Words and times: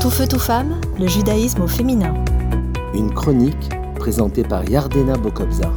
Tout 0.00 0.08
feu, 0.08 0.26
tout 0.26 0.38
femme, 0.38 0.80
le 0.98 1.06
judaïsme 1.06 1.60
au 1.60 1.66
féminin. 1.66 2.14
Une 2.94 3.12
chronique 3.12 3.68
présentée 3.96 4.42
par 4.42 4.66
Yardena 4.66 5.12
Bokobzar. 5.12 5.74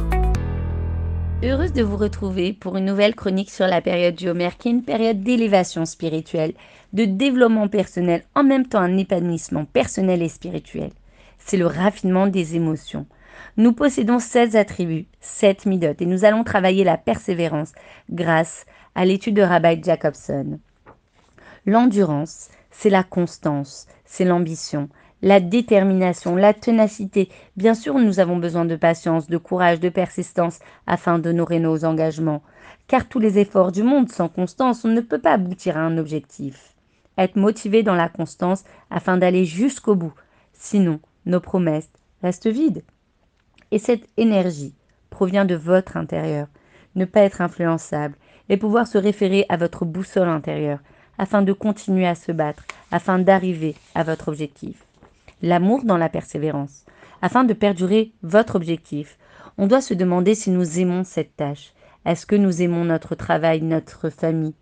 Heureuse 1.42 1.74
de 1.74 1.82
vous 1.82 1.98
retrouver 1.98 2.54
pour 2.54 2.78
une 2.78 2.86
nouvelle 2.86 3.14
chronique 3.14 3.50
sur 3.50 3.66
la 3.66 3.82
période 3.82 4.14
du 4.14 4.30
Homer, 4.30 4.48
qui 4.58 4.68
est 4.68 4.70
une 4.70 4.82
période 4.82 5.22
d'élévation 5.22 5.84
spirituelle, 5.84 6.54
de 6.94 7.04
développement 7.04 7.68
personnel, 7.68 8.24
en 8.34 8.44
même 8.44 8.66
temps 8.66 8.80
un 8.80 8.96
épanouissement 8.96 9.66
personnel 9.66 10.22
et 10.22 10.30
spirituel. 10.30 10.90
C'est 11.36 11.58
le 11.58 11.66
raffinement 11.66 12.26
des 12.26 12.56
émotions. 12.56 13.04
Nous 13.58 13.74
possédons 13.74 14.20
16 14.20 14.56
attributs, 14.56 15.06
7 15.20 15.66
midotes, 15.66 16.00
et 16.00 16.06
nous 16.06 16.24
allons 16.24 16.44
travailler 16.44 16.82
la 16.82 16.96
persévérance 16.96 17.72
grâce 18.10 18.64
à 18.94 19.04
l'étude 19.04 19.34
de 19.34 19.42
Rabbi 19.42 19.82
Jacobson. 19.82 20.58
L'endurance, 21.66 22.48
c'est 22.70 22.90
la 22.90 23.04
constance, 23.04 23.86
c'est 24.14 24.24
l'ambition, 24.24 24.88
la 25.22 25.40
détermination, 25.40 26.36
la 26.36 26.54
ténacité. 26.54 27.28
Bien 27.56 27.74
sûr, 27.74 27.98
nous 27.98 28.20
avons 28.20 28.36
besoin 28.36 28.64
de 28.64 28.76
patience, 28.76 29.26
de 29.26 29.38
courage, 29.38 29.80
de 29.80 29.88
persistance 29.88 30.60
afin 30.86 31.18
d'honorer 31.18 31.58
nos 31.58 31.84
engagements. 31.84 32.40
Car 32.86 33.08
tous 33.08 33.18
les 33.18 33.40
efforts 33.40 33.72
du 33.72 33.82
monde 33.82 34.08
sans 34.08 34.28
constance, 34.28 34.84
on 34.84 34.88
ne 34.88 35.00
peut 35.00 35.20
pas 35.20 35.32
aboutir 35.32 35.76
à 35.76 35.80
un 35.80 35.98
objectif. 35.98 36.76
Être 37.18 37.34
motivé 37.34 37.82
dans 37.82 37.96
la 37.96 38.08
constance 38.08 38.62
afin 38.88 39.16
d'aller 39.16 39.44
jusqu'au 39.44 39.96
bout. 39.96 40.14
Sinon, 40.52 41.00
nos 41.26 41.40
promesses 41.40 41.90
restent 42.22 42.46
vides. 42.46 42.84
Et 43.72 43.80
cette 43.80 44.06
énergie 44.16 44.76
provient 45.10 45.44
de 45.44 45.56
votre 45.56 45.96
intérieur. 45.96 46.46
Ne 46.94 47.04
pas 47.04 47.22
être 47.22 47.40
influençable 47.40 48.14
et 48.48 48.56
pouvoir 48.56 48.86
se 48.86 48.98
référer 48.98 49.44
à 49.48 49.56
votre 49.56 49.84
boussole 49.84 50.28
intérieure 50.28 50.78
afin 51.18 51.42
de 51.42 51.52
continuer 51.52 52.06
à 52.06 52.14
se 52.14 52.32
battre, 52.32 52.64
afin 52.90 53.18
d'arriver 53.18 53.74
à 53.94 54.02
votre 54.02 54.28
objectif. 54.28 54.84
L'amour 55.42 55.84
dans 55.84 55.98
la 55.98 56.08
persévérance. 56.08 56.84
Afin 57.22 57.44
de 57.44 57.54
perdurer 57.54 58.12
votre 58.22 58.56
objectif, 58.56 59.18
on 59.56 59.66
doit 59.66 59.80
se 59.80 59.94
demander 59.94 60.34
si 60.34 60.50
nous 60.50 60.78
aimons 60.78 61.04
cette 61.04 61.36
tâche. 61.36 61.72
Est-ce 62.04 62.26
que 62.26 62.36
nous 62.36 62.62
aimons 62.62 62.84
notre 62.84 63.14
travail, 63.14 63.62
notre 63.62 64.10
famille? 64.10 64.54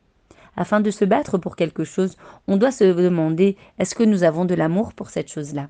Afin 0.56 0.80
de 0.80 0.90
se 0.90 1.04
battre 1.04 1.38
pour 1.38 1.56
quelque 1.56 1.84
chose, 1.84 2.16
on 2.46 2.56
doit 2.56 2.72
se 2.72 2.84
demander 2.84 3.56
est-ce 3.78 3.94
que 3.94 4.02
nous 4.02 4.22
avons 4.22 4.44
de 4.44 4.54
l'amour 4.54 4.92
pour 4.92 5.10
cette 5.10 5.30
chose-là? 5.30 5.68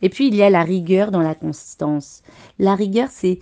Et 0.00 0.08
puis 0.08 0.28
il 0.28 0.34
y 0.34 0.42
a 0.42 0.50
la 0.50 0.62
rigueur 0.62 1.10
dans 1.10 1.22
la 1.22 1.34
constance. 1.34 2.22
La 2.58 2.74
rigueur, 2.76 3.08
c'est 3.10 3.40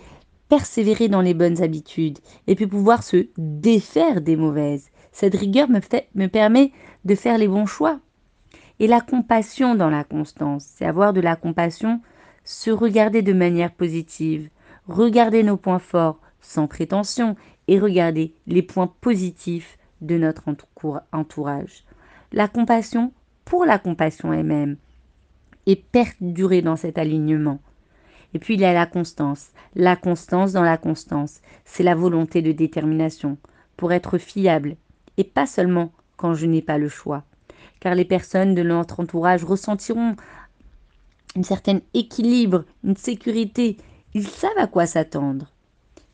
persévérer 0.49 1.09
dans 1.09 1.21
les 1.21 1.35
bonnes 1.35 1.63
habitudes 1.63 2.19
et 2.47 2.55
puis 2.55 2.67
pouvoir 2.67 3.03
se 3.03 3.27
défaire 3.37 4.21
des 4.21 4.37
mauvaises. 4.37 4.89
Cette 5.19 5.35
rigueur 5.35 5.71
me, 5.71 6.27
permet 6.27 6.73
de 7.07 7.15
faire 7.15 7.39
les 7.39 7.49
bons 7.49 7.65
choix. 7.65 8.01
Et 8.81 8.87
la 8.87 9.01
compassion 9.01 9.75
dans 9.75 9.89
la 9.89 10.05
constance, 10.05 10.67
c'est 10.77 10.85
avoir 10.85 11.15
de 11.15 11.23
la 11.23 11.37
compassion, 11.37 12.03
se 12.45 12.71
regarder 12.71 13.23
de 13.23 13.33
manière 13.33 13.73
positive, 13.73 14.51
regarder 14.87 15.43
nos 15.43 15.57
points 15.57 15.79
forts 15.79 16.21
sans 16.43 16.67
prétention 16.67 17.35
et 17.67 17.79
regarder 17.79 18.35
les 18.47 18.61
points 18.61 18.93
positifs 19.01 19.79
de 20.03 20.19
notre 20.19 20.43
entourage. 21.13 21.85
La 22.31 22.47
compassion 22.47 23.11
pour 23.47 23.65
la 23.65 23.79
compassion 23.79 24.35
elle-même 24.35 24.77
et 25.65 25.77
perdurer 25.77 26.61
dans 26.61 26.77
cet 26.77 26.99
alignement. 26.99 27.59
Et 28.35 28.39
puis 28.39 28.53
il 28.53 28.61
y 28.61 28.67
a 28.67 28.75
la 28.75 28.85
constance. 28.85 29.49
La 29.75 29.97
constance 29.97 30.53
dans 30.53 30.63
la 30.63 30.77
constance, 30.77 31.41
c'est 31.65 31.85
la 31.85 31.95
volonté 31.95 32.43
de 32.43 32.53
détermination 32.53 33.39
pour 33.79 33.93
être 33.93 34.19
fiable 34.19 34.77
et 35.17 35.25
pas 35.25 35.47
seulement 35.47 35.93
quand 36.17 36.35
je 36.35 36.47
n'ai 36.47 36.63
pas 36.63 36.79
le 36.79 36.89
choix. 36.89 37.25
Car 37.81 37.95
les 37.95 38.05
personnes 38.05 38.55
de 38.55 38.63
notre 38.63 39.01
entourage 39.01 39.45
ressentiront 39.45 40.17
un 41.37 41.43
certain 41.43 41.81
équilibre, 41.95 42.65
une 42.85 42.97
sécurité. 42.97 43.77
Ils 44.15 44.27
savent 44.27 44.59
à 44.59 44.67
quoi 44.67 44.87
s'attendre. 44.87 45.53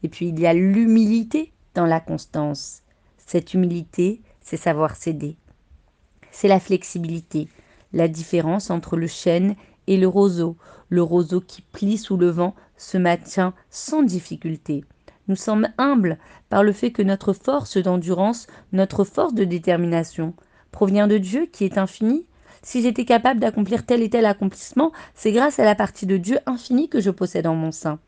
Et 0.03 0.09
puis 0.09 0.29
il 0.29 0.41
y 0.41 0.47
a 0.47 0.55
l'humilité 0.55 1.53
dans 1.75 1.87
la 1.87 2.01
constance. 2.01 2.83
Cette 3.19 3.55
humilité, 3.55 4.21
c'est 4.41 4.57
savoir 4.57 4.97
céder. 4.97 5.37
C'est 6.31 6.49
la 6.49 6.61
flexibilité, 6.61 7.49
la 7.93 8.09
différence 8.09 8.71
entre 8.71 8.97
le 8.97 9.07
chêne 9.07 9.55
et 9.87 9.97
le 9.97 10.09
roseau. 10.09 10.57
Le 10.89 11.03
roseau 11.03 11.41
qui 11.41 11.63
plie 11.63 11.99
sous 11.99 12.17
le 12.17 12.29
vent 12.29 12.55
se 12.77 12.99
maintient 12.99 13.55
sans 13.71 14.03
difficulté. 14.03 14.85
Nous 15.29 15.37
sommes 15.37 15.69
humbles 15.79 16.19
par 16.49 16.65
le 16.65 16.73
fait 16.73 16.91
que 16.91 17.03
notre 17.03 17.33
force 17.33 17.77
d'endurance, 17.77 18.47
notre 18.73 19.05
force 19.05 19.35
de 19.35 19.45
détermination 19.45 20.35
provient 20.73 21.07
de 21.07 21.19
Dieu 21.19 21.47
qui 21.47 21.65
est 21.65 21.79
infini. 21.79 22.27
Si 22.63 22.83
j'étais 22.83 23.05
capable 23.05 23.41
d'accomplir 23.41 23.87
tel 23.87 24.03
et 24.03 24.11
tel 24.11 24.27
accomplissement, 24.27 24.93
c'est 25.15 25.33
grâce 25.33 25.59
à 25.59 25.65
la 25.65 25.75
partie 25.75 26.07
de 26.07 26.17
Dieu 26.17 26.39
infini 26.47 26.89
que 26.89 27.01
je 27.01 27.11
possède 27.11 27.47
en 27.47 27.55
mon 27.55 27.73
sein. 27.73 27.99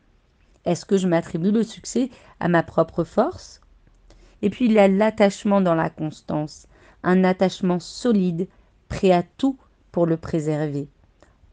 Est-ce 0.65 0.85
que 0.85 0.97
je 0.97 1.07
m'attribue 1.07 1.51
le 1.51 1.63
succès 1.63 2.09
à 2.39 2.47
ma 2.47 2.63
propre 2.63 3.03
force? 3.03 3.61
Et 4.41 4.49
puis 4.49 4.65
il 4.65 4.73
y 4.73 4.79
a 4.79 4.87
l'attachement 4.87 5.61
dans 5.61 5.75
la 5.75 5.89
constance, 5.89 6.67
un 7.03 7.23
attachement 7.23 7.79
solide, 7.79 8.47
prêt 8.89 9.11
à 9.11 9.23
tout 9.23 9.57
pour 9.91 10.05
le 10.05 10.17
préserver. 10.17 10.87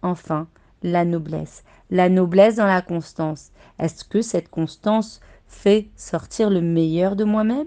Enfin, 0.02 0.48
la 0.82 1.04
noblesse, 1.04 1.62
la 1.90 2.08
noblesse 2.08 2.56
dans 2.56 2.66
la 2.66 2.82
constance. 2.82 3.52
Est-ce 3.78 4.04
que 4.04 4.22
cette 4.22 4.48
constance 4.48 5.20
fait 5.52 5.88
sortir 5.96 6.50
le 6.50 6.60
meilleur 6.60 7.14
de 7.14 7.24
moi-même? 7.24 7.66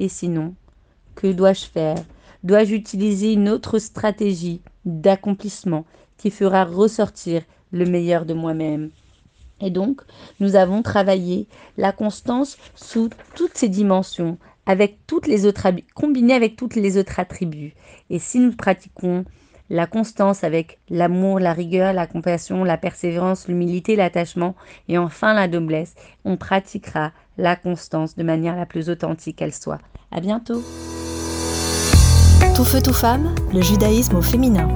Et 0.00 0.08
sinon, 0.08 0.54
que 1.14 1.28
dois-je 1.30 1.66
faire? 1.66 1.98
Dois-je 2.42 2.74
utiliser 2.74 3.32
une 3.32 3.48
autre 3.48 3.78
stratégie 3.78 4.62
d'accomplissement 4.84 5.84
qui 6.16 6.30
fera 6.30 6.64
ressortir 6.64 7.42
le 7.70 7.84
meilleur 7.84 8.24
de 8.24 8.34
moi-même? 8.34 8.90
Et 9.60 9.70
donc, 9.70 10.00
nous 10.40 10.56
avons 10.56 10.82
travaillé 10.82 11.46
la 11.76 11.92
constance 11.92 12.56
sous 12.74 13.10
toutes 13.36 13.56
ses 13.56 13.68
dimensions, 13.68 14.38
avec 14.64 14.98
toutes 15.06 15.26
les 15.26 15.44
autres 15.46 15.66
avec 15.66 16.56
toutes 16.56 16.76
les 16.76 16.96
autres 16.96 17.20
attributs. 17.20 17.74
Et 18.08 18.18
si 18.18 18.40
nous 18.40 18.52
pratiquons 18.52 19.24
la 19.70 19.86
constance 19.86 20.44
avec 20.44 20.78
l'amour, 20.90 21.38
la 21.38 21.52
rigueur, 21.52 21.92
la 21.92 22.06
compassion, 22.06 22.64
la 22.64 22.76
persévérance, 22.76 23.48
l'humilité, 23.48 23.96
l'attachement 23.96 24.56
et 24.88 24.98
enfin 24.98 25.32
la 25.32 25.48
noblesse. 25.48 25.94
On 26.24 26.36
pratiquera 26.36 27.12
la 27.38 27.56
constance 27.56 28.16
de 28.16 28.24
manière 28.24 28.56
la 28.56 28.66
plus 28.66 28.90
authentique 28.90 29.36
qu'elle 29.36 29.54
soit. 29.54 29.78
À 30.10 30.20
bientôt. 30.20 30.62
Tout 32.56 32.64
feu, 32.64 32.82
tout 32.82 32.92
femme, 32.92 33.34
le 33.54 33.62
judaïsme 33.62 34.16
au 34.16 34.22
féminin. 34.22 34.68